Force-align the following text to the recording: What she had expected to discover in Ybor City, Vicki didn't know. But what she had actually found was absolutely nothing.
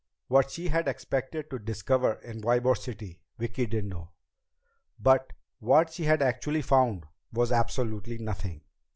What 0.29 0.49
she 0.49 0.69
had 0.69 0.87
expected 0.87 1.51
to 1.51 1.59
discover 1.59 2.13
in 2.23 2.41
Ybor 2.41 2.75
City, 2.75 3.21
Vicki 3.37 3.67
didn't 3.67 3.91
know. 3.91 4.09
But 4.99 5.31
what 5.59 5.93
she 5.93 6.05
had 6.05 6.23
actually 6.23 6.63
found 6.63 7.05
was 7.31 7.51
absolutely 7.51 8.17
nothing. 8.17 8.61